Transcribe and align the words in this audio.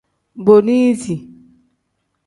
Booniisi. 0.45 1.15